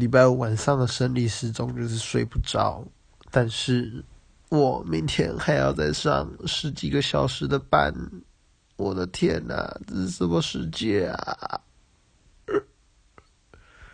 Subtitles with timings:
[0.00, 2.82] 礼拜五晚上的生理时钟就是睡不着，
[3.30, 4.02] 但是
[4.48, 7.94] 我明天还要再上十几个小时的班，
[8.76, 11.60] 我的天哪，这是什么世界啊！